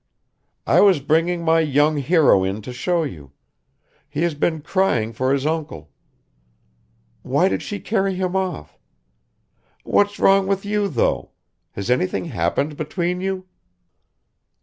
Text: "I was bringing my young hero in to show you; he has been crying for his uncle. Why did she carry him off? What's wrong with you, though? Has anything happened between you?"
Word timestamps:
"I 0.65 0.81
was 0.81 0.99
bringing 0.99 1.45
my 1.45 1.59
young 1.59 1.97
hero 1.97 2.43
in 2.43 2.63
to 2.63 2.73
show 2.73 3.03
you; 3.03 3.33
he 4.09 4.23
has 4.23 4.33
been 4.33 4.63
crying 4.63 5.13
for 5.13 5.31
his 5.31 5.45
uncle. 5.45 5.91
Why 7.21 7.47
did 7.49 7.61
she 7.61 7.79
carry 7.79 8.15
him 8.15 8.35
off? 8.35 8.79
What's 9.83 10.17
wrong 10.19 10.47
with 10.47 10.65
you, 10.65 10.87
though? 10.87 11.33
Has 11.73 11.91
anything 11.91 12.25
happened 12.25 12.77
between 12.77 13.21
you?" 13.21 13.45